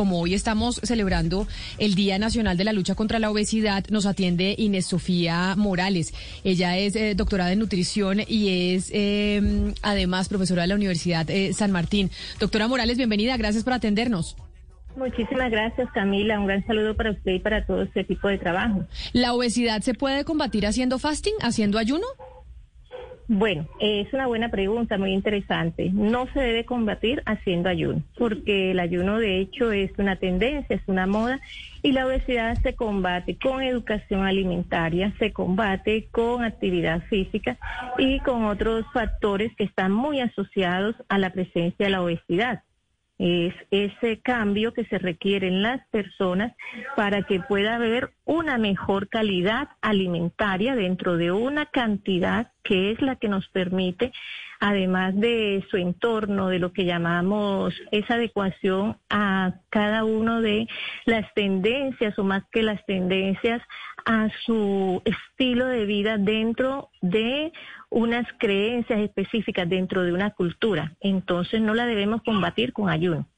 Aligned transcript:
como 0.00 0.18
hoy 0.18 0.32
estamos 0.32 0.80
celebrando 0.82 1.46
el 1.76 1.94
Día 1.94 2.18
Nacional 2.18 2.56
de 2.56 2.64
la 2.64 2.72
Lucha 2.72 2.94
contra 2.94 3.18
la 3.18 3.30
Obesidad, 3.30 3.84
nos 3.90 4.06
atiende 4.06 4.54
Inés 4.56 4.86
Sofía 4.86 5.52
Morales. 5.58 6.14
Ella 6.42 6.78
es 6.78 6.96
eh, 6.96 7.14
doctorada 7.14 7.52
en 7.52 7.58
nutrición 7.58 8.20
y 8.26 8.72
es 8.72 8.90
em, 8.94 9.74
además 9.82 10.30
profesora 10.30 10.62
de 10.62 10.68
la 10.68 10.74
Universidad 10.74 11.28
eh, 11.28 11.52
San 11.52 11.70
Martín. 11.70 12.08
Doctora 12.38 12.66
Morales, 12.66 12.96
bienvenida, 12.96 13.36
gracias 13.36 13.62
por 13.62 13.74
atendernos. 13.74 14.38
Muchísimas 14.96 15.50
gracias, 15.50 15.90
Camila. 15.92 16.40
Un 16.40 16.46
gran 16.46 16.66
saludo 16.66 16.96
para 16.96 17.10
usted 17.10 17.32
y 17.32 17.38
para 17.40 17.66
todo 17.66 17.82
este 17.82 18.02
tipo 18.02 18.28
de 18.28 18.38
trabajo. 18.38 18.86
¿La 19.12 19.34
obesidad 19.34 19.82
se 19.82 19.92
puede 19.92 20.24
combatir 20.24 20.66
haciendo 20.66 20.98
fasting, 20.98 21.34
haciendo 21.42 21.78
ayuno? 21.78 22.06
Bueno, 23.32 23.68
es 23.78 24.12
una 24.12 24.26
buena 24.26 24.48
pregunta, 24.48 24.98
muy 24.98 25.12
interesante. 25.12 25.90
No 25.92 26.26
se 26.32 26.40
debe 26.40 26.64
combatir 26.64 27.22
haciendo 27.26 27.68
ayuno, 27.68 28.02
porque 28.18 28.72
el 28.72 28.80
ayuno 28.80 29.20
de 29.20 29.38
hecho 29.38 29.70
es 29.70 29.92
una 29.98 30.16
tendencia, 30.16 30.74
es 30.74 30.82
una 30.88 31.06
moda, 31.06 31.40
y 31.80 31.92
la 31.92 32.08
obesidad 32.08 32.60
se 32.60 32.74
combate 32.74 33.38
con 33.38 33.62
educación 33.62 34.24
alimentaria, 34.24 35.14
se 35.20 35.32
combate 35.32 36.08
con 36.10 36.42
actividad 36.42 37.04
física 37.04 37.56
y 37.98 38.18
con 38.18 38.46
otros 38.46 38.84
factores 38.92 39.54
que 39.54 39.62
están 39.62 39.92
muy 39.92 40.18
asociados 40.18 40.96
a 41.08 41.16
la 41.18 41.30
presencia 41.30 41.86
de 41.86 41.90
la 41.90 42.02
obesidad 42.02 42.64
es 43.20 43.54
ese 43.70 44.18
cambio 44.20 44.72
que 44.72 44.86
se 44.86 44.98
requiere 44.98 45.48
en 45.48 45.62
las 45.62 45.86
personas 45.88 46.54
para 46.96 47.22
que 47.22 47.38
pueda 47.38 47.74
haber 47.74 48.12
una 48.24 48.56
mejor 48.56 49.10
calidad 49.10 49.68
alimentaria 49.82 50.74
dentro 50.74 51.18
de 51.18 51.30
una 51.30 51.66
cantidad 51.66 52.50
que 52.64 52.92
es 52.92 53.02
la 53.02 53.16
que 53.16 53.28
nos 53.28 53.46
permite, 53.48 54.12
además 54.58 55.14
de 55.18 55.62
su 55.70 55.76
entorno, 55.76 56.48
de 56.48 56.58
lo 56.58 56.72
que 56.72 56.86
llamamos 56.86 57.74
esa 57.90 58.14
adecuación 58.14 58.96
a 59.10 59.54
cada 59.68 60.04
uno 60.04 60.40
de 60.40 60.66
las 61.04 61.32
tendencias 61.34 62.18
o 62.18 62.24
más 62.24 62.44
que 62.50 62.62
las 62.62 62.84
tendencias, 62.86 63.60
a 64.10 64.28
su 64.44 65.00
estilo 65.04 65.66
de 65.66 65.86
vida 65.86 66.18
dentro 66.18 66.90
de 67.00 67.52
unas 67.90 68.26
creencias 68.38 68.98
específicas 68.98 69.68
dentro 69.68 70.02
de 70.02 70.12
una 70.12 70.32
cultura. 70.32 70.96
Entonces 71.00 71.60
no 71.60 71.74
la 71.74 71.86
debemos 71.86 72.20
combatir 72.22 72.72
con 72.72 72.88
ayuno. 72.88 73.28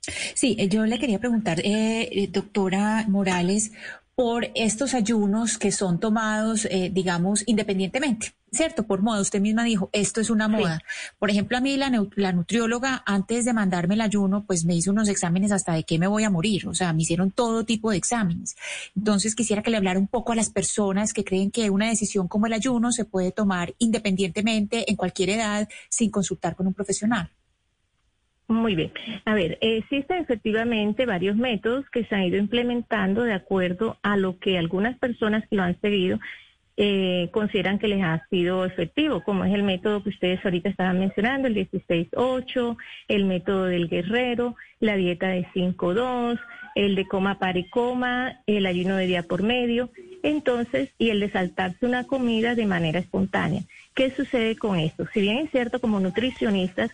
Sí, 0.00 0.54
eh, 0.60 0.68
yo 0.68 0.86
le 0.86 1.00
quería 1.00 1.18
preguntar, 1.18 1.58
eh, 1.58 2.08
eh, 2.12 2.28
doctora 2.30 3.04
Morales, 3.08 3.72
por 4.14 4.48
estos 4.54 4.94
ayunos 4.94 5.58
que 5.58 5.70
son 5.72 5.98
tomados, 6.00 6.66
eh, 6.66 6.90
digamos, 6.92 7.42
independientemente, 7.46 8.28
¿cierto? 8.56 8.86
Por 8.86 9.02
moda, 9.02 9.20
usted 9.20 9.40
misma 9.40 9.64
dijo, 9.64 9.90
esto 9.92 10.20
es 10.20 10.30
una 10.30 10.48
moda. 10.48 10.80
Por 11.18 11.30
ejemplo, 11.30 11.56
a 11.56 11.60
mí 11.60 11.76
la, 11.76 11.90
la, 12.16 12.32
nutrióloga, 12.32 13.02
antes 13.06 13.44
de 13.44 13.52
mandarme 13.52 13.94
el 13.94 14.00
ayuno, 14.00 14.44
pues 14.46 14.64
me 14.64 14.74
hizo 14.74 14.90
unos 14.90 15.08
exámenes 15.08 15.52
hasta 15.52 15.74
de 15.74 15.84
qué 15.84 15.98
me 15.98 16.06
voy 16.06 16.24
a 16.24 16.30
morir, 16.30 16.66
o 16.66 16.74
sea, 16.74 16.92
me 16.92 17.02
hicieron 17.02 17.30
todo 17.30 17.64
tipo 17.64 17.90
de 17.90 17.96
exámenes. 17.96 18.56
Entonces, 18.96 19.34
quisiera 19.34 19.62
que 19.62 19.70
le 19.70 19.76
hablara 19.76 19.98
un 19.98 20.08
poco 20.08 20.32
a 20.32 20.36
las 20.36 20.50
personas 20.50 21.12
que 21.12 21.24
creen 21.24 21.50
que 21.50 21.70
una 21.70 21.88
decisión 21.88 22.28
como 22.28 22.46
el 22.46 22.52
ayuno 22.52 22.92
se 22.92 23.04
puede 23.04 23.32
tomar 23.32 23.74
independientemente, 23.78 24.90
en 24.90 24.96
cualquier 24.96 25.30
edad, 25.30 25.68
sin 25.88 26.10
consultar 26.10 26.56
con 26.56 26.66
un 26.66 26.74
profesional. 26.74 27.30
Muy 28.48 28.76
bien. 28.76 28.92
A 29.24 29.34
ver, 29.34 29.58
existen 29.60 30.18
efectivamente 30.18 31.04
varios 31.04 31.36
métodos 31.36 31.88
que 31.90 32.04
se 32.04 32.14
han 32.14 32.22
ido 32.22 32.36
implementando 32.36 33.22
de 33.22 33.32
acuerdo 33.32 33.98
a 34.02 34.16
lo 34.16 34.38
que 34.38 34.56
algunas 34.56 34.96
personas 34.98 35.44
que 35.48 35.56
lo 35.56 35.64
han 35.64 35.80
seguido 35.80 36.20
eh, 36.76 37.30
consideran 37.32 37.78
que 37.78 37.88
les 37.88 38.02
ha 38.02 38.26
sido 38.28 38.64
efectivo, 38.64 39.22
como 39.22 39.44
es 39.44 39.54
el 39.54 39.62
método 39.62 40.02
que 40.02 40.10
ustedes 40.10 40.44
ahorita 40.44 40.68
estaban 40.68 40.98
mencionando, 40.98 41.48
el 41.48 41.54
16-8, 41.54 42.76
el 43.08 43.24
método 43.24 43.64
del 43.64 43.88
guerrero, 43.88 44.56
la 44.80 44.96
dieta 44.96 45.28
de 45.28 45.46
5-2, 45.54 46.38
el 46.74 46.94
de 46.94 47.06
coma 47.06 47.38
para 47.38 47.60
coma, 47.70 48.40
el 48.46 48.66
ayuno 48.66 48.96
de 48.96 49.06
día 49.06 49.22
por 49.22 49.42
medio, 49.42 49.90
entonces, 50.22 50.90
y 50.98 51.10
el 51.10 51.20
de 51.20 51.30
saltarse 51.30 51.86
una 51.86 52.04
comida 52.04 52.54
de 52.54 52.66
manera 52.66 52.98
espontánea. 52.98 53.62
¿Qué 53.94 54.10
sucede 54.10 54.56
con 54.56 54.78
esto? 54.78 55.06
Si 55.14 55.20
bien 55.20 55.38
es 55.38 55.50
cierto, 55.50 55.80
como 55.80 56.00
nutricionistas, 56.00 56.90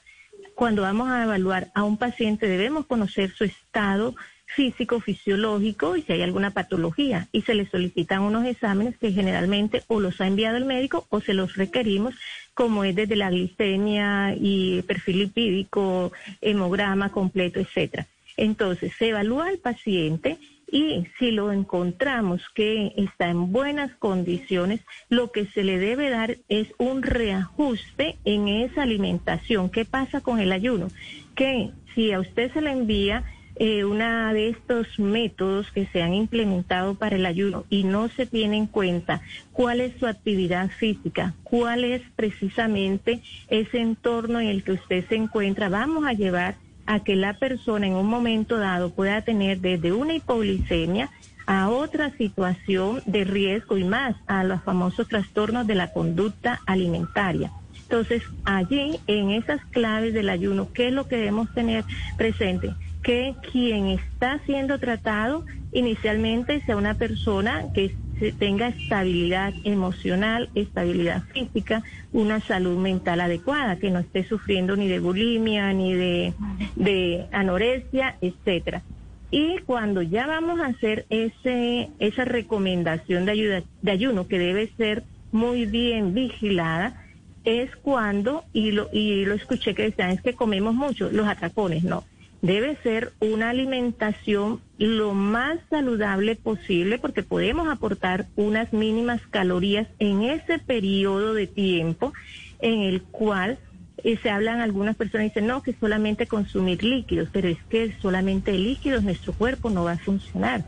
cuando 0.54 0.82
vamos 0.82 1.08
a 1.08 1.24
evaluar 1.24 1.72
a 1.74 1.82
un 1.82 1.96
paciente 1.96 2.46
debemos 2.46 2.86
conocer 2.86 3.30
su 3.30 3.44
estado 3.44 4.14
físico, 4.54 5.00
fisiológico 5.00 5.96
y 5.96 6.02
si 6.02 6.12
hay 6.12 6.22
alguna 6.22 6.50
patología 6.50 7.28
y 7.32 7.42
se 7.42 7.54
le 7.54 7.68
solicitan 7.68 8.22
unos 8.22 8.44
exámenes 8.46 8.96
que 8.98 9.12
generalmente 9.12 9.82
o 9.88 10.00
los 10.00 10.20
ha 10.20 10.26
enviado 10.26 10.56
el 10.56 10.64
médico 10.64 11.06
o 11.10 11.20
se 11.20 11.34
los 11.34 11.56
requerimos 11.56 12.14
como 12.54 12.84
es 12.84 12.94
desde 12.94 13.16
la 13.16 13.30
glicemia 13.30 14.34
y 14.38 14.82
perfil 14.82 15.20
lipídico, 15.20 16.12
hemograma 16.40 17.10
completo, 17.10 17.60
etcétera. 17.60 18.06
Entonces, 18.36 18.92
se 18.98 19.08
evalúa 19.08 19.48
al 19.48 19.58
paciente 19.58 20.38
y 20.70 21.06
si 21.18 21.30
lo 21.30 21.52
encontramos 21.52 22.42
que 22.54 22.92
está 22.96 23.28
en 23.28 23.52
buenas 23.52 23.94
condiciones, 23.96 24.80
lo 25.10 25.30
que 25.30 25.46
se 25.46 25.64
le 25.64 25.78
debe 25.78 26.08
dar 26.08 26.38
es 26.48 26.68
un 26.78 27.02
reajuste 27.02 28.16
en 28.24 28.48
esa 28.48 28.82
alimentación. 28.82 29.68
¿Qué 29.68 29.84
pasa 29.84 30.22
con 30.22 30.40
el 30.40 30.50
ayuno? 30.50 30.88
Que 31.34 31.70
si 31.94 32.12
a 32.12 32.20
usted 32.20 32.50
se 32.52 32.62
le 32.62 32.70
envía 32.70 33.22
eh, 33.56 33.84
una 33.84 34.32
de 34.32 34.48
estos 34.48 34.98
métodos 34.98 35.70
que 35.72 35.86
se 35.86 36.02
han 36.02 36.14
implementado 36.14 36.94
para 36.94 37.16
el 37.16 37.26
ayuno 37.26 37.64
y 37.68 37.84
no 37.84 38.08
se 38.08 38.26
tiene 38.26 38.56
en 38.56 38.66
cuenta 38.66 39.20
cuál 39.52 39.80
es 39.80 39.98
su 39.98 40.06
actividad 40.06 40.70
física, 40.70 41.34
cuál 41.42 41.84
es 41.84 42.02
precisamente 42.16 43.20
ese 43.48 43.80
entorno 43.80 44.40
en 44.40 44.48
el 44.48 44.64
que 44.64 44.72
usted 44.72 45.06
se 45.08 45.16
encuentra, 45.16 45.68
vamos 45.68 46.06
a 46.06 46.12
llevar 46.12 46.56
a 46.86 47.00
que 47.00 47.14
la 47.14 47.34
persona 47.34 47.86
en 47.86 47.94
un 47.94 48.06
momento 48.06 48.58
dado 48.58 48.90
pueda 48.90 49.22
tener 49.22 49.60
desde 49.60 49.92
una 49.92 50.14
hipoglicemia 50.14 51.10
a 51.46 51.68
otra 51.68 52.10
situación 52.16 53.02
de 53.06 53.24
riesgo 53.24 53.76
y 53.76 53.84
más 53.84 54.16
a 54.26 54.44
los 54.44 54.62
famosos 54.62 55.08
trastornos 55.08 55.66
de 55.66 55.74
la 55.74 55.92
conducta 55.92 56.60
alimentaria. 56.66 57.52
Entonces, 57.82 58.22
allí, 58.44 58.98
en 59.06 59.30
esas 59.30 59.62
claves 59.66 60.14
del 60.14 60.30
ayuno, 60.30 60.72
¿qué 60.72 60.88
es 60.88 60.94
lo 60.94 61.08
que 61.08 61.16
debemos 61.16 61.52
tener 61.52 61.84
presente? 62.16 62.74
Que 63.02 63.34
quien 63.50 63.88
está 63.88 64.40
siendo 64.46 64.78
tratado 64.78 65.44
inicialmente 65.72 66.60
sea 66.64 66.76
una 66.76 66.94
persona 66.94 67.64
que 67.74 67.94
tenga 68.30 68.68
estabilidad 68.68 69.52
emocional, 69.64 70.48
estabilidad 70.54 71.24
física, 71.32 71.82
una 72.12 72.40
salud 72.40 72.78
mental 72.78 73.20
adecuada, 73.20 73.76
que 73.76 73.90
no 73.90 73.98
esté 73.98 74.22
suyendo 74.24 74.76
ni 74.76 74.86
de 74.86 75.00
bulimia, 75.00 75.72
ni 75.72 75.94
de, 75.94 76.34
de 76.76 77.26
anorexia, 77.32 78.16
etcétera. 78.20 78.82
Y 79.30 79.58
cuando 79.60 80.02
ya 80.02 80.26
vamos 80.26 80.60
a 80.60 80.66
hacer 80.66 81.06
ese, 81.08 81.88
esa 81.98 82.24
recomendación 82.24 83.24
de, 83.24 83.32
ayuda, 83.32 83.62
de 83.80 83.90
ayuno, 83.90 84.28
que 84.28 84.38
debe 84.38 84.70
ser 84.76 85.02
muy 85.32 85.64
bien 85.64 86.14
vigilada, 86.14 87.02
es 87.44 87.74
cuando, 87.76 88.44
y 88.52 88.70
lo, 88.70 88.88
y 88.92 89.24
lo 89.24 89.34
escuché 89.34 89.74
que 89.74 89.84
decían, 89.84 90.10
es 90.10 90.20
que 90.20 90.34
comemos 90.34 90.74
mucho, 90.74 91.10
los 91.10 91.26
atracones, 91.26 91.82
no 91.82 92.04
debe 92.42 92.76
ser 92.82 93.12
una 93.20 93.50
alimentación 93.50 94.60
lo 94.76 95.14
más 95.14 95.58
saludable 95.70 96.34
posible 96.34 96.98
porque 96.98 97.22
podemos 97.22 97.68
aportar 97.68 98.26
unas 98.34 98.72
mínimas 98.72 99.22
calorías 99.30 99.86
en 100.00 100.22
ese 100.22 100.58
periodo 100.58 101.34
de 101.34 101.46
tiempo 101.46 102.12
en 102.60 102.80
el 102.82 103.02
cual 103.02 103.58
eh, 104.02 104.18
se 104.20 104.28
hablan 104.28 104.60
algunas 104.60 104.96
personas 104.96 105.26
y 105.26 105.28
dicen 105.28 105.46
no 105.46 105.62
que 105.62 105.72
solamente 105.74 106.26
consumir 106.26 106.82
líquidos 106.82 107.28
pero 107.32 107.46
es 107.46 107.58
que 107.70 107.94
solamente 108.02 108.52
líquidos 108.58 109.04
nuestro 109.04 109.32
cuerpo 109.32 109.70
no 109.70 109.84
va 109.84 109.92
a 109.92 109.98
funcionar. 109.98 110.64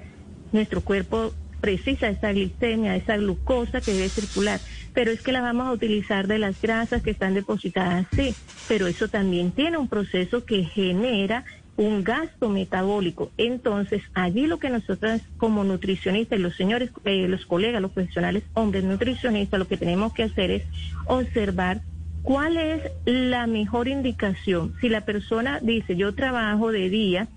Nuestro 0.53 0.81
cuerpo 0.81 1.35
precisa 1.61 2.09
esa 2.09 2.31
glicemia 2.31 2.95
esa 2.95 3.17
glucosa 3.17 3.81
que 3.81 3.95
debe 3.95 4.11
circular 4.11 4.61
pero 4.93 5.11
es 5.11 5.23
que 5.23 5.33
la 5.33 5.41
vamos 5.41 5.67
a 5.67 5.73
utilizar 5.73 6.29
de 6.29 6.39
las 6.39 6.61
grasas 6.61 7.03
que 7.03 7.11
están 7.11 7.35
depositadas 7.35 8.07
sí 8.15 8.35
pero 8.69 8.87
eso 8.87 9.09
también 9.09 9.51
tiene 9.51 9.79
un 9.79 9.89
proceso 9.89 10.45
que 10.45 10.65
genera 10.65 11.45
un 11.77 12.05
gasto 12.05 12.49
metabólico. 12.49 13.31
Entonces, 13.37 14.03
allí 14.15 14.47
lo 14.47 14.59
que 14.59 14.71
nosotros 14.71 15.23
como 15.37 15.65
nutricionistas 15.65 16.39
los 16.39 16.57
señores, 16.57 16.91
eh, 17.05 17.29
los 17.29 17.47
colegas, 17.47 17.83
los 17.83 17.93
profesionales 17.93 18.45
hombres 18.55 18.85
nutricionistas, 18.85 19.59
lo 19.59 19.69
que 19.69 19.77
tenemos 19.77 20.13
que 20.13 20.25
hacer 20.25 20.51
es 20.51 20.63
observar 21.07 21.83
cuál 22.23 22.57
es 22.57 22.83
la 23.05 23.47
mejor 23.47 23.89
indicación. 23.89 24.75
Si 24.81 24.89
la 24.89 25.03
persona 25.03 25.61
dice, 25.61 25.97
yo 25.97 26.15
trabajo 26.15 26.73
de 26.73 26.89
día, 26.89 27.29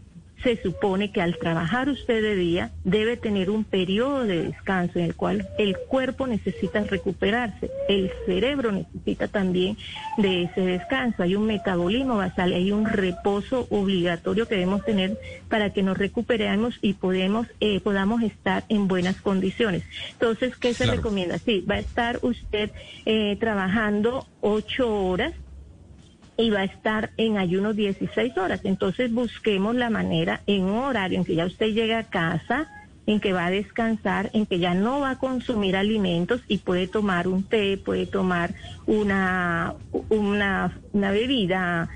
se 0.44 0.62
supone 0.62 1.12
que 1.12 1.22
al 1.22 1.38
trabajar 1.38 1.90
usted 1.90 2.22
de 2.22 2.36
día 2.36 2.72
debe 2.84 3.18
tener 3.18 3.50
un 3.50 3.64
periodo 3.64 4.24
de 4.24 4.44
descanso 4.44 5.00
en 5.00 5.06
el 5.06 5.16
cual 5.16 5.50
el 5.58 5.78
cuerpo 5.78 6.28
necesita 6.28 6.84
recuperarse, 6.84 7.72
el 7.90 8.12
cerebro 8.26 8.72
necesita 8.72 9.28
también 9.28 9.78
de 10.18 10.44
ese 10.44 10.62
descanso, 10.62 11.24
hay 11.24 11.36
un 11.36 11.48
metabolismo 11.48 12.18
basal, 12.18 12.54
hay 12.54 12.72
un 12.72 12.86
reposo 12.86 13.68
obligatorio 13.70 14.48
que 14.48 14.56
debemos 14.56 14.86
tener 14.86 15.18
para 15.50 15.72
que 15.72 15.84
nos 15.84 15.98
recuperemos 15.98 16.78
y 16.82 16.94
podemos, 16.94 17.48
eh, 17.60 17.80
podamos 17.80 18.22
estar 18.22 18.64
en 18.70 18.88
buenas 18.88 19.20
condiciones. 19.22 19.84
Entonces, 20.14 20.56
¿qué 20.58 20.74
se 20.74 20.86
recomienda? 20.86 21.40
Sí, 21.40 21.62
va 21.62 21.76
a 21.76 21.80
estar 21.80 22.20
usted 22.22 22.72
eh, 23.06 23.38
trabajando 23.40 24.28
ocho 24.42 24.94
horas 24.94 25.34
y 26.38 26.50
va 26.50 26.60
a 26.60 26.66
estar 26.66 27.12
en 27.18 27.38
ayuno 27.38 27.74
16 27.74 28.38
horas. 28.38 28.62
Entonces 28.64 29.12
busquemos 29.12 29.76
la 29.76 29.90
manera 29.90 30.42
en 30.48 30.64
un 30.64 30.84
horario 30.84 31.18
en 31.18 31.26
que 31.26 31.36
ya 31.36 31.46
usted 31.46 31.68
llegue 31.68 31.96
a 31.96 32.04
casa, 32.04 32.68
en 33.08 33.20
que 33.20 33.34
va 33.34 33.46
a 33.46 33.52
descansar, 33.52 34.30
en 34.34 34.46
que 34.46 34.60
ya 34.60 34.74
no 34.74 35.00
va 35.00 35.12
a 35.12 35.20
consumir 35.20 35.76
alimentos 35.76 36.42
y 36.48 36.60
puede 36.60 36.88
tomar 36.88 37.28
un 37.28 37.44
té, 37.44 37.78
puede 37.78 38.06
tomar 38.06 38.54
una, 38.86 39.74
una, 40.10 40.80
una 40.94 41.12
bebida 41.12 41.90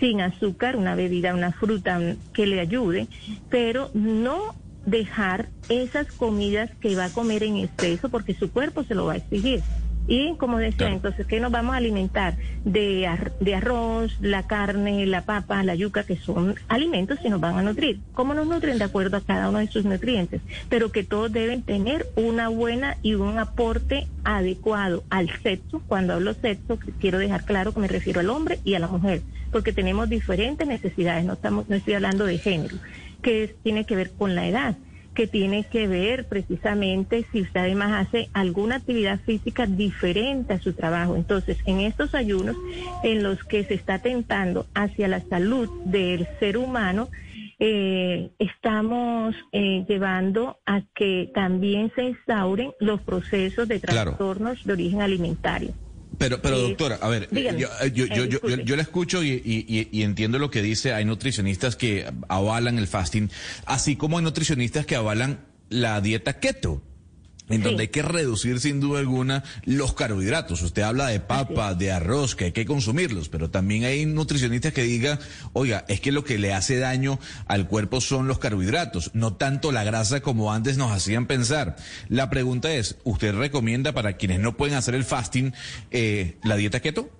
sin 0.00 0.20
azúcar, 0.20 0.76
una 0.76 0.94
bebida, 0.94 1.34
una 1.34 1.52
fruta 1.52 2.00
que 2.32 2.46
le 2.46 2.60
ayude, 2.60 3.08
pero 3.48 3.90
no 3.94 4.54
dejar 4.86 5.48
esas 5.68 6.06
comidas 6.12 6.70
que 6.80 6.96
va 6.96 7.06
a 7.06 7.10
comer 7.10 7.42
en 7.42 7.56
exceso 7.56 8.08
porque 8.08 8.34
su 8.34 8.50
cuerpo 8.50 8.84
se 8.84 8.94
lo 8.94 9.06
va 9.06 9.14
a 9.14 9.16
exigir. 9.16 9.62
Y 10.08 10.36
como 10.36 10.58
decía, 10.58 10.88
entonces, 10.88 11.26
¿qué 11.26 11.40
nos 11.40 11.50
vamos 11.50 11.74
a 11.74 11.78
alimentar? 11.78 12.36
De, 12.64 13.08
de 13.40 13.54
arroz, 13.54 14.16
la 14.20 14.46
carne, 14.46 15.06
la 15.06 15.24
papa, 15.24 15.62
la 15.62 15.74
yuca, 15.74 16.04
que 16.04 16.16
son 16.16 16.54
alimentos 16.68 17.18
que 17.20 17.30
nos 17.30 17.40
van 17.40 17.58
a 17.58 17.62
nutrir. 17.62 18.00
¿Cómo 18.12 18.34
nos 18.34 18.46
nutren? 18.46 18.78
De 18.78 18.84
acuerdo 18.84 19.16
a 19.16 19.20
cada 19.20 19.48
uno 19.48 19.58
de 19.58 19.66
sus 19.68 19.84
nutrientes. 19.84 20.40
Pero 20.68 20.92
que 20.92 21.04
todos 21.04 21.32
deben 21.32 21.62
tener 21.62 22.06
una 22.16 22.48
buena 22.48 22.96
y 23.02 23.14
un 23.14 23.38
aporte 23.38 24.06
adecuado 24.24 25.04
al 25.10 25.30
sexo. 25.42 25.82
Cuando 25.86 26.14
hablo 26.14 26.34
sexo, 26.34 26.78
quiero 27.00 27.18
dejar 27.18 27.44
claro 27.44 27.72
que 27.72 27.80
me 27.80 27.88
refiero 27.88 28.20
al 28.20 28.30
hombre 28.30 28.58
y 28.64 28.74
a 28.74 28.78
la 28.78 28.88
mujer, 28.88 29.22
porque 29.52 29.72
tenemos 29.72 30.08
diferentes 30.08 30.66
necesidades, 30.66 31.24
no, 31.24 31.34
estamos, 31.34 31.68
no 31.68 31.76
estoy 31.76 31.94
hablando 31.94 32.26
de 32.26 32.38
género, 32.38 32.76
que 33.22 33.54
tiene 33.62 33.84
que 33.84 33.96
ver 33.96 34.10
con 34.12 34.34
la 34.34 34.46
edad 34.46 34.76
que 35.16 35.26
tiene 35.26 35.64
que 35.64 35.88
ver 35.88 36.26
precisamente 36.26 37.24
si 37.32 37.40
usted 37.40 37.60
además 37.60 38.06
hace 38.06 38.28
alguna 38.34 38.76
actividad 38.76 39.18
física 39.20 39.66
diferente 39.66 40.52
a 40.52 40.60
su 40.60 40.74
trabajo. 40.74 41.16
Entonces, 41.16 41.56
en 41.64 41.80
estos 41.80 42.14
ayunos 42.14 42.54
en 43.02 43.22
los 43.22 43.42
que 43.42 43.64
se 43.64 43.74
está 43.74 43.98
tentando 43.98 44.66
hacia 44.74 45.08
la 45.08 45.20
salud 45.22 45.68
del 45.86 46.28
ser 46.38 46.58
humano, 46.58 47.08
eh, 47.58 48.30
estamos 48.38 49.34
eh, 49.52 49.86
llevando 49.88 50.58
a 50.66 50.82
que 50.94 51.30
también 51.34 51.90
se 51.96 52.04
instauren 52.04 52.72
los 52.78 53.00
procesos 53.00 53.66
de 53.66 53.80
trastornos 53.80 54.62
de 54.64 54.72
origen 54.74 55.00
alimentario. 55.00 55.72
Pero, 56.18 56.40
pero 56.40 56.58
doctora, 56.58 56.98
a 57.00 57.08
ver, 57.08 57.28
yo, 57.32 57.68
yo, 57.92 58.06
yo, 58.06 58.24
yo, 58.24 58.40
yo, 58.48 58.76
la 58.76 58.82
escucho 58.82 59.22
y, 59.22 59.30
y, 59.30 59.88
y, 59.90 60.02
entiendo 60.02 60.38
lo 60.38 60.50
que 60.50 60.62
dice. 60.62 60.92
Hay 60.92 61.04
nutricionistas 61.04 61.76
que 61.76 62.06
avalan 62.28 62.78
el 62.78 62.86
fasting, 62.86 63.28
así 63.64 63.96
como 63.96 64.18
hay 64.18 64.24
nutricionistas 64.24 64.86
que 64.86 64.96
avalan 64.96 65.40
la 65.68 66.00
dieta 66.00 66.38
keto 66.40 66.82
en 67.48 67.62
donde 67.62 67.82
hay 67.82 67.88
que 67.88 68.02
reducir 68.02 68.60
sin 68.60 68.80
duda 68.80 69.00
alguna 69.00 69.44
los 69.64 69.94
carbohidratos. 69.94 70.62
Usted 70.62 70.82
habla 70.82 71.06
de 71.08 71.20
papa, 71.20 71.74
de 71.74 71.92
arroz, 71.92 72.34
que 72.34 72.46
hay 72.46 72.52
que 72.52 72.66
consumirlos, 72.66 73.28
pero 73.28 73.50
también 73.50 73.84
hay 73.84 74.06
nutricionistas 74.06 74.72
que 74.72 74.82
digan, 74.82 75.18
oiga, 75.52 75.84
es 75.88 76.00
que 76.00 76.12
lo 76.12 76.24
que 76.24 76.38
le 76.38 76.52
hace 76.52 76.78
daño 76.78 77.18
al 77.46 77.68
cuerpo 77.68 78.00
son 78.00 78.28
los 78.28 78.38
carbohidratos, 78.38 79.10
no 79.14 79.34
tanto 79.34 79.72
la 79.72 79.84
grasa 79.84 80.20
como 80.20 80.52
antes 80.52 80.76
nos 80.76 80.92
hacían 80.92 81.26
pensar. 81.26 81.76
La 82.08 82.30
pregunta 82.30 82.72
es, 82.72 82.98
¿usted 83.04 83.34
recomienda 83.34 83.92
para 83.92 84.14
quienes 84.14 84.40
no 84.40 84.56
pueden 84.56 84.76
hacer 84.76 84.94
el 84.94 85.04
fasting 85.04 85.52
eh, 85.90 86.36
la 86.42 86.56
dieta 86.56 86.80
keto? 86.80 87.10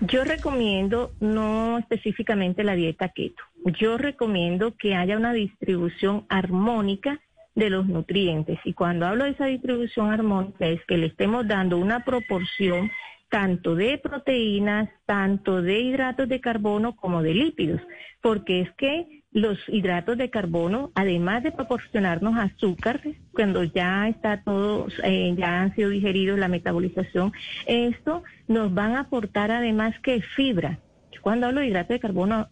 Yo 0.00 0.24
recomiendo 0.24 1.12
no 1.20 1.78
específicamente 1.78 2.64
la 2.64 2.74
dieta 2.74 3.08
keto. 3.08 3.42
Yo 3.78 3.98
recomiendo 3.98 4.76
que 4.76 4.94
haya 4.94 5.16
una 5.16 5.32
distribución 5.32 6.24
armónica 6.28 7.20
de 7.56 7.70
los 7.70 7.86
nutrientes. 7.86 8.60
Y 8.64 8.74
cuando 8.74 9.06
hablo 9.06 9.24
de 9.24 9.30
esa 9.30 9.46
distribución 9.46 10.12
armónica 10.12 10.66
es 10.68 10.84
que 10.86 10.98
le 10.98 11.06
estemos 11.06 11.48
dando 11.48 11.78
una 11.78 12.04
proporción 12.04 12.90
tanto 13.28 13.74
de 13.74 13.98
proteínas, 13.98 14.88
tanto 15.04 15.60
de 15.60 15.80
hidratos 15.80 16.28
de 16.28 16.40
carbono 16.40 16.94
como 16.94 17.22
de 17.22 17.34
lípidos, 17.34 17.80
porque 18.22 18.60
es 18.60 18.72
que 18.74 19.24
los 19.32 19.58
hidratos 19.68 20.16
de 20.16 20.30
carbono, 20.30 20.92
además 20.94 21.42
de 21.42 21.50
proporcionarnos 21.50 22.36
azúcar, 22.38 23.00
cuando 23.32 23.64
ya 23.64 24.08
está 24.08 24.42
todo, 24.42 24.86
eh, 25.02 25.34
ya 25.36 25.62
han 25.62 25.74
sido 25.74 25.90
digeridos 25.90 26.38
la 26.38 26.48
metabolización, 26.48 27.32
esto 27.66 28.22
nos 28.48 28.72
van 28.72 28.94
a 28.94 29.00
aportar 29.00 29.50
además 29.50 29.98
que 30.00 30.22
fibra, 30.22 30.78
cuando 31.20 31.46
hablo 31.46 31.60
de 31.60 31.68
hidrato 31.68 31.92
de 31.92 32.00
carbono, 32.00 32.48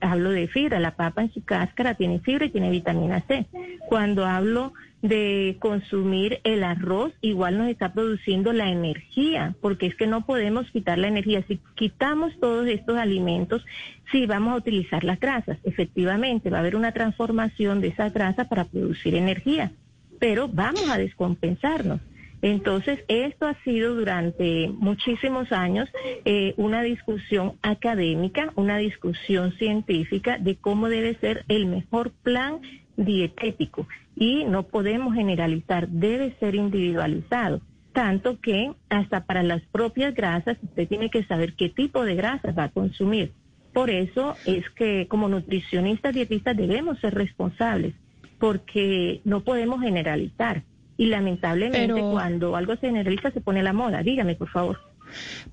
hablo 0.00 0.30
de 0.30 0.48
fibra. 0.48 0.80
La 0.80 0.96
papa 0.96 1.22
en 1.22 1.32
su 1.32 1.44
cáscara 1.44 1.94
tiene 1.94 2.20
fibra 2.20 2.46
y 2.46 2.50
tiene 2.50 2.70
vitamina 2.70 3.20
C. 3.26 3.46
Cuando 3.88 4.26
hablo 4.26 4.72
de 5.02 5.56
consumir 5.60 6.40
el 6.44 6.64
arroz, 6.64 7.12
igual 7.20 7.58
nos 7.58 7.68
está 7.68 7.92
produciendo 7.92 8.52
la 8.52 8.68
energía, 8.70 9.54
porque 9.60 9.86
es 9.86 9.94
que 9.94 10.06
no 10.06 10.26
podemos 10.26 10.70
quitar 10.70 10.98
la 10.98 11.08
energía. 11.08 11.44
Si 11.46 11.60
quitamos 11.74 12.38
todos 12.40 12.66
estos 12.66 12.96
alimentos, 12.96 13.64
sí 14.10 14.26
vamos 14.26 14.54
a 14.54 14.56
utilizar 14.56 15.04
las 15.04 15.20
grasas. 15.20 15.58
Efectivamente, 15.64 16.50
va 16.50 16.58
a 16.58 16.60
haber 16.60 16.76
una 16.76 16.92
transformación 16.92 17.80
de 17.80 17.88
esa 17.88 18.10
grasa 18.10 18.48
para 18.48 18.64
producir 18.64 19.14
energía, 19.14 19.72
pero 20.18 20.48
vamos 20.48 20.88
a 20.90 20.98
descompensarnos. 20.98 22.00
Entonces, 22.40 23.00
esto 23.08 23.46
ha 23.46 23.54
sido 23.64 23.94
durante 23.94 24.68
muchísimos 24.68 25.50
años 25.50 25.88
eh, 26.24 26.54
una 26.56 26.82
discusión 26.82 27.54
académica, 27.62 28.52
una 28.54 28.78
discusión 28.78 29.52
científica 29.58 30.38
de 30.38 30.56
cómo 30.56 30.88
debe 30.88 31.16
ser 31.16 31.44
el 31.48 31.66
mejor 31.66 32.12
plan 32.12 32.60
dietético. 32.96 33.88
Y 34.14 34.44
no 34.44 34.64
podemos 34.64 35.14
generalizar, 35.14 35.88
debe 35.88 36.34
ser 36.38 36.54
individualizado. 36.54 37.60
Tanto 37.92 38.40
que 38.40 38.72
hasta 38.88 39.24
para 39.24 39.42
las 39.42 39.62
propias 39.72 40.14
grasas 40.14 40.58
usted 40.62 40.86
tiene 40.86 41.10
que 41.10 41.24
saber 41.24 41.54
qué 41.54 41.68
tipo 41.68 42.04
de 42.04 42.14
grasas 42.14 42.56
va 42.56 42.64
a 42.64 42.70
consumir. 42.70 43.32
Por 43.72 43.90
eso 43.90 44.36
es 44.46 44.68
que 44.70 45.06
como 45.08 45.28
nutricionistas, 45.28 46.14
dietistas 46.14 46.56
debemos 46.56 47.00
ser 47.00 47.14
responsables, 47.14 47.94
porque 48.38 49.20
no 49.24 49.40
podemos 49.40 49.80
generalizar 49.80 50.62
y 50.98 51.06
lamentablemente 51.06 52.00
cuando 52.00 52.56
algo 52.56 52.74
se 52.74 52.88
generaliza 52.88 53.30
se 53.30 53.40
pone 53.40 53.62
la 53.62 53.72
moda. 53.72 54.02
Dígame, 54.02 54.34
por 54.34 54.50
favor. 54.50 54.78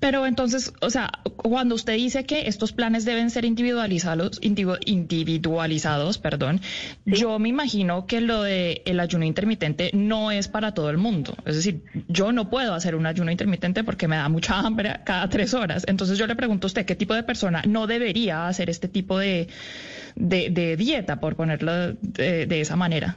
Pero 0.00 0.26
entonces, 0.26 0.74
o 0.82 0.90
sea, 0.90 1.10
cuando 1.36 1.74
usted 1.74 1.94
dice 1.94 2.24
que 2.24 2.48
estos 2.48 2.72
planes 2.72 3.06
deben 3.06 3.30
ser 3.30 3.46
individualizados, 3.46 4.38
individualizados, 4.42 6.18
perdón, 6.18 6.60
yo 7.06 7.38
me 7.38 7.48
imagino 7.48 8.06
que 8.06 8.20
lo 8.20 8.42
de 8.42 8.82
el 8.84 9.00
ayuno 9.00 9.24
intermitente 9.24 9.90
no 9.94 10.30
es 10.30 10.48
para 10.48 10.74
todo 10.74 10.90
el 10.90 10.98
mundo. 10.98 11.34
Es 11.46 11.56
decir, 11.56 11.84
yo 12.08 12.32
no 12.32 12.50
puedo 12.50 12.74
hacer 12.74 12.94
un 12.94 13.06
ayuno 13.06 13.30
intermitente 13.30 13.84
porque 13.84 14.08
me 14.08 14.16
da 14.16 14.28
mucha 14.28 14.58
hambre 14.58 15.00
cada 15.04 15.28
tres 15.30 15.54
horas. 15.54 15.84
Entonces 15.86 16.18
yo 16.18 16.26
le 16.26 16.36
pregunto 16.36 16.66
a 16.66 16.68
usted, 16.68 16.84
¿qué 16.84 16.96
tipo 16.96 17.14
de 17.14 17.22
persona 17.22 17.62
no 17.66 17.86
debería 17.86 18.48
hacer 18.48 18.68
este 18.68 18.88
tipo 18.88 19.18
de, 19.18 19.48
de, 20.16 20.76
dieta, 20.76 21.18
por 21.18 21.36
ponerlo 21.36 21.92
de 21.92 22.60
esa 22.60 22.76
manera? 22.76 23.16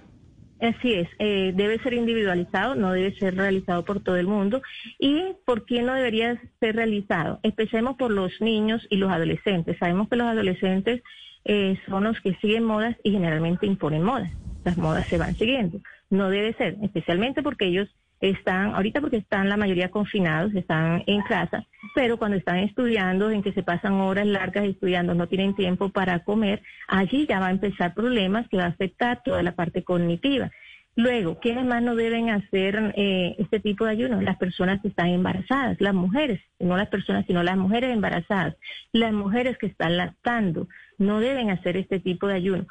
Así 0.61 0.93
es, 0.93 1.07
eh, 1.19 1.53
debe 1.55 1.79
ser 1.79 1.93
individualizado, 1.93 2.75
no 2.75 2.91
debe 2.91 3.17
ser 3.17 3.35
realizado 3.35 3.85
por 3.85 4.01
todo 4.01 4.17
el 4.17 4.27
mundo. 4.27 4.61
¿Y 4.97 5.33
por 5.45 5.65
quién 5.65 5.85
no 5.85 5.93
debería 5.93 6.41
ser 6.59 6.75
realizado? 6.75 7.39
Empecemos 7.43 7.95
por 7.95 8.11
los 8.11 8.41
niños 8.41 8.85
y 8.89 8.97
los 8.97 9.09
adolescentes. 9.09 9.77
Sabemos 9.77 10.09
que 10.09 10.17
los 10.17 10.27
adolescentes 10.27 11.01
eh, 11.45 11.79
son 11.87 12.03
los 12.03 12.19
que 12.19 12.35
siguen 12.35 12.65
modas 12.65 12.97
y 13.03 13.11
generalmente 13.11 13.65
imponen 13.65 14.03
modas. 14.03 14.31
Las 14.65 14.77
modas 14.77 15.07
se 15.07 15.17
van 15.17 15.35
siguiendo. 15.35 15.79
No 16.09 16.29
debe 16.29 16.53
ser, 16.53 16.75
especialmente 16.81 17.41
porque 17.41 17.67
ellos 17.67 17.87
están, 18.21 18.75
ahorita 18.75 19.01
porque 19.01 19.17
están 19.17 19.49
la 19.49 19.57
mayoría 19.57 19.89
confinados, 19.89 20.53
están 20.53 21.03
en 21.07 21.21
casa, 21.21 21.65
pero 21.95 22.17
cuando 22.17 22.37
están 22.37 22.57
estudiando, 22.57 23.31
en 23.31 23.41
que 23.41 23.53
se 23.53 23.63
pasan 23.63 23.93
horas 23.93 24.27
largas 24.27 24.65
estudiando, 24.65 25.13
no 25.13 25.27
tienen 25.27 25.55
tiempo 25.55 25.89
para 25.89 26.19
comer, 26.19 26.61
allí 26.87 27.25
ya 27.27 27.39
va 27.39 27.47
a 27.47 27.51
empezar 27.51 27.93
problemas 27.93 28.47
que 28.49 28.57
va 28.57 28.65
a 28.65 28.69
afectar 28.69 29.21
toda 29.23 29.41
la 29.43 29.53
parte 29.53 29.83
cognitiva. 29.83 30.51
Luego, 30.95 31.39
¿quiénes 31.39 31.65
más 31.65 31.81
no 31.81 31.95
deben 31.95 32.29
hacer 32.29 32.93
eh, 32.97 33.35
este 33.39 33.61
tipo 33.61 33.85
de 33.85 33.91
ayuno? 33.91 34.21
Las 34.21 34.35
personas 34.37 34.81
que 34.81 34.89
están 34.89 35.07
embarazadas, 35.07 35.79
las 35.79 35.93
mujeres, 35.93 36.41
no 36.59 36.75
las 36.75 36.89
personas, 36.89 37.25
sino 37.25 37.41
las 37.41 37.55
mujeres 37.55 37.93
embarazadas, 37.93 38.57
las 38.91 39.13
mujeres 39.13 39.57
que 39.57 39.67
están 39.67 39.95
lactando, 39.95 40.67
no 40.97 41.21
deben 41.21 41.51
hacer 41.51 41.77
este 41.77 42.01
tipo 42.01 42.27
de 42.27 42.33
ayuno. 42.33 42.67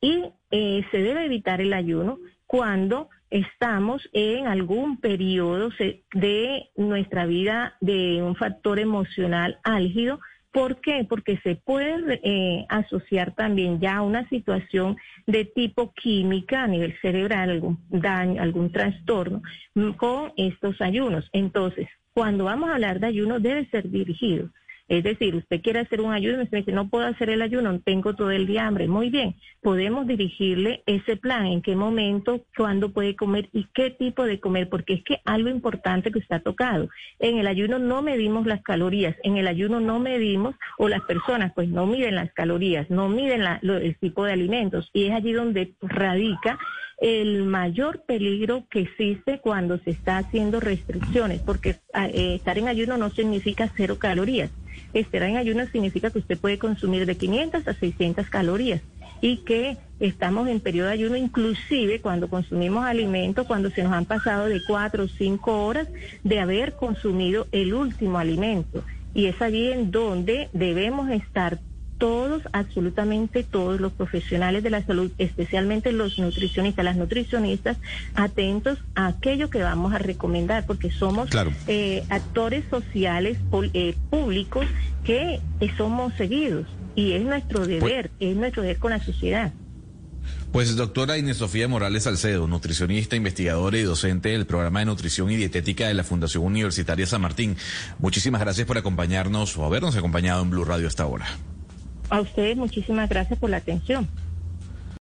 Y 0.00 0.24
eh, 0.52 0.84
se 0.92 0.98
debe 0.98 1.24
evitar 1.24 1.60
el 1.60 1.72
ayuno 1.72 2.18
cuando 2.46 3.08
estamos 3.30 4.08
en 4.12 4.46
algún 4.46 5.00
periodo 5.00 5.70
de 6.12 6.68
nuestra 6.76 7.26
vida 7.26 7.76
de 7.80 8.22
un 8.22 8.36
factor 8.36 8.78
emocional 8.78 9.58
álgido. 9.64 10.20
¿Por 10.52 10.80
qué? 10.80 11.04
Porque 11.08 11.38
se 11.38 11.56
puede 11.56 12.20
eh, 12.22 12.64
asociar 12.68 13.34
también 13.34 13.80
ya 13.80 13.96
a 13.96 14.02
una 14.02 14.28
situación 14.28 14.96
de 15.26 15.44
tipo 15.44 15.92
química 15.94 16.62
a 16.62 16.68
nivel 16.68 16.94
cerebral, 17.00 17.50
algún 17.50 17.78
daño, 17.88 18.40
algún 18.40 18.70
trastorno 18.70 19.42
con 19.96 20.32
estos 20.36 20.80
ayunos. 20.80 21.28
Entonces, 21.32 21.88
cuando 22.12 22.44
vamos 22.44 22.70
a 22.70 22.74
hablar 22.74 23.00
de 23.00 23.08
ayuno 23.08 23.40
debe 23.40 23.66
ser 23.70 23.90
dirigido. 23.90 24.48
Es 24.86 25.02
decir, 25.02 25.34
usted 25.34 25.62
quiere 25.62 25.80
hacer 25.80 26.02
un 26.02 26.12
ayuno 26.12 26.40
y 26.40 26.44
usted 26.44 26.58
dice, 26.58 26.72
no 26.72 26.88
puedo 26.88 27.06
hacer 27.06 27.30
el 27.30 27.40
ayuno, 27.40 27.80
tengo 27.80 28.14
todo 28.14 28.30
el 28.30 28.46
día 28.46 28.66
hambre. 28.66 28.86
Muy 28.86 29.08
bien, 29.08 29.34
podemos 29.62 30.06
dirigirle 30.06 30.82
ese 30.84 31.16
plan, 31.16 31.46
en 31.46 31.62
qué 31.62 31.74
momento, 31.74 32.44
cuándo 32.54 32.92
puede 32.92 33.16
comer 33.16 33.48
y 33.52 33.66
qué 33.72 33.90
tipo 33.90 34.24
de 34.24 34.40
comer, 34.40 34.68
porque 34.68 34.94
es 34.94 35.04
que 35.04 35.20
algo 35.24 35.48
importante 35.48 36.12
que 36.12 36.18
está 36.18 36.40
tocado. 36.40 36.90
En 37.18 37.38
el 37.38 37.46
ayuno 37.46 37.78
no 37.78 38.02
medimos 38.02 38.46
las 38.46 38.62
calorías, 38.62 39.16
en 39.22 39.38
el 39.38 39.48
ayuno 39.48 39.80
no 39.80 40.00
medimos, 40.00 40.54
o 40.76 40.88
las 40.88 41.00
personas 41.02 41.52
pues 41.54 41.68
no 41.68 41.86
miden 41.86 42.16
las 42.16 42.32
calorías, 42.32 42.90
no 42.90 43.08
miden 43.08 43.42
el 43.62 43.96
tipo 43.96 44.24
de 44.24 44.32
alimentos, 44.32 44.90
y 44.92 45.06
es 45.06 45.12
allí 45.12 45.32
donde 45.32 45.72
radica 45.80 46.58
el 46.98 47.44
mayor 47.44 48.04
peligro 48.06 48.66
que 48.70 48.80
existe 48.80 49.40
cuando 49.40 49.78
se 49.78 49.90
está 49.90 50.18
haciendo 50.18 50.60
restricciones, 50.60 51.40
porque 51.40 51.76
ah, 51.92 52.06
eh, 52.08 52.34
estar 52.34 52.58
en 52.58 52.68
ayuno 52.68 52.98
no 52.98 53.10
significa 53.10 53.70
cero 53.76 53.98
calorías. 53.98 54.50
Estar 54.92 55.22
en 55.22 55.36
ayuno 55.36 55.66
significa 55.66 56.10
que 56.10 56.18
usted 56.18 56.38
puede 56.38 56.58
consumir 56.58 57.06
de 57.06 57.16
500 57.16 57.66
a 57.66 57.74
600 57.74 58.28
calorías 58.28 58.80
y 59.20 59.38
que 59.38 59.78
estamos 60.00 60.48
en 60.48 60.60
periodo 60.60 60.88
de 60.88 60.94
ayuno 60.94 61.16
inclusive 61.16 62.00
cuando 62.00 62.28
consumimos 62.28 62.84
alimentos, 62.84 63.46
cuando 63.46 63.70
se 63.70 63.82
nos 63.82 63.92
han 63.92 64.04
pasado 64.04 64.46
de 64.46 64.62
cuatro 64.66 65.04
o 65.04 65.08
cinco 65.08 65.64
horas 65.64 65.88
de 66.22 66.40
haber 66.40 66.74
consumido 66.74 67.46
el 67.52 67.74
último 67.74 68.18
alimento. 68.18 68.84
Y 69.14 69.26
es 69.26 69.40
allí 69.40 69.70
en 69.70 69.90
donde 69.90 70.48
debemos 70.52 71.10
estar 71.10 71.58
todos, 72.04 72.42
absolutamente 72.52 73.44
todos 73.44 73.80
los 73.80 73.90
profesionales 73.90 74.62
de 74.62 74.68
la 74.68 74.84
salud, 74.84 75.10
especialmente 75.16 75.90
los 75.90 76.18
nutricionistas, 76.18 76.84
las 76.84 76.96
nutricionistas, 76.98 77.78
atentos 78.14 78.78
a 78.94 79.06
aquello 79.06 79.48
que 79.48 79.62
vamos 79.62 79.94
a 79.94 79.98
recomendar, 79.98 80.66
porque 80.66 80.90
somos 80.90 81.30
eh, 81.66 82.04
actores 82.10 82.62
sociales 82.68 83.38
eh, 83.72 83.96
públicos 84.10 84.66
que 85.02 85.40
somos 85.78 86.12
seguidos 86.18 86.66
y 86.94 87.12
es 87.12 87.24
nuestro 87.24 87.60
pues 87.60 87.68
deber, 87.68 88.10
es 88.20 88.36
nuestro 88.36 88.60
deber 88.60 88.76
con 88.76 88.90
la 88.90 89.02
sociedad. 89.02 89.54
Pues 90.52 90.76
doctora 90.76 91.16
Inés 91.16 91.38
Sofía 91.38 91.68
Morales 91.68 92.02
Salcedo, 92.02 92.46
nutricionista, 92.46 93.16
investigadora 93.16 93.78
y 93.78 93.82
docente 93.82 94.28
del 94.28 94.44
programa 94.44 94.80
de 94.80 94.84
nutrición 94.84 95.30
y 95.30 95.36
dietética 95.36 95.88
de 95.88 95.94
la 95.94 96.04
Fundación 96.04 96.44
Universitaria 96.44 97.06
San 97.06 97.22
Martín. 97.22 97.56
Muchísimas 97.98 98.42
gracias 98.42 98.66
por 98.66 98.76
acompañarnos 98.76 99.56
o 99.56 99.64
habernos 99.64 99.96
acompañado 99.96 100.42
en 100.42 100.50
Blue 100.50 100.66
Radio 100.66 100.86
hasta 100.86 101.04
ahora. 101.04 101.24
A 102.10 102.20
ustedes 102.20 102.56
muchísimas 102.56 103.08
gracias 103.08 103.38
por 103.38 103.50
la 103.50 103.58
atención. 103.58 104.08